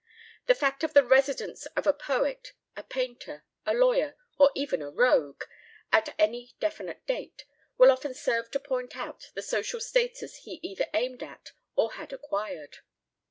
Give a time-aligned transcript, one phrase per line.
[0.47, 4.89] The fact of the residence of a poet, a painter, a lawyer, or even a
[4.89, 5.43] rogue,
[5.91, 7.45] at any definite date,
[7.77, 12.11] will often serve to point out the social status he either aimed at or had
[12.13, 12.77] acquired.